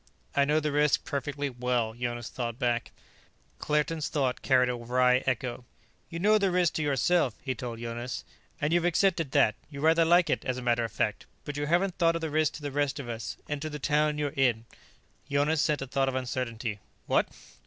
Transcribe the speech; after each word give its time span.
"I 0.35 0.45
know 0.45 0.59
the 0.59 0.71
risk 0.71 1.05
perfectly 1.05 1.47
well," 1.47 1.93
Jonas 1.93 2.27
thought 2.27 2.57
back. 2.57 2.89
Claerten's 3.59 4.07
thought 4.09 4.41
carried 4.41 4.67
a 4.67 4.73
wry 4.75 5.19
echo. 5.27 5.63
"You 6.09 6.17
know 6.17 6.39
the 6.39 6.49
risk 6.49 6.73
to 6.73 6.81
yourself," 6.81 7.35
he 7.43 7.53
told 7.53 7.79
Jonas, 7.79 8.23
"and 8.59 8.73
you've 8.73 8.83
accepted 8.83 9.29
that. 9.33 9.53
You 9.69 9.79
rather 9.79 10.03
like 10.03 10.31
it, 10.31 10.43
as 10.43 10.57
a 10.57 10.61
matter 10.63 10.83
of 10.83 10.91
fact. 10.91 11.27
But 11.45 11.55
you 11.55 11.67
haven't 11.67 11.99
thought 11.99 12.15
of 12.15 12.21
the 12.21 12.31
risk 12.31 12.53
to 12.53 12.63
the 12.63 12.71
rest 12.71 12.99
of 12.99 13.07
us 13.09 13.37
and 13.47 13.61
to 13.61 13.69
the 13.69 13.77
town 13.77 14.17
you're 14.17 14.29
in." 14.35 14.65
Jonas 15.29 15.61
sent 15.61 15.83
a 15.83 15.85
thought 15.85 16.09
of 16.09 16.15
uncertainty: 16.15 16.79
"What?" 17.05 17.27